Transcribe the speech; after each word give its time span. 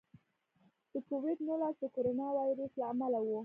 د 0.91 0.93
کوویډ 1.07 1.37
نولس 1.47 1.75
د 1.81 1.85
کورونا 1.95 2.27
وایرس 2.37 2.71
له 2.79 2.85
امله 2.91 3.19
و. 3.23 3.27